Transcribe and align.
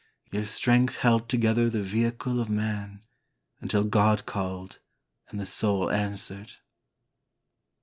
Your 0.31 0.45
strength 0.47 0.95
held 0.95 1.29
together 1.29 1.69
the 1.69 1.83
vehicle 1.83 2.39
of 2.39 2.49
Man 2.49 3.03
until 3.59 3.83
God 3.83 4.25
called 4.25 4.79
and 5.29 5.39
the 5.39 5.45
Soul 5.45 5.91
answered. 5.91 6.53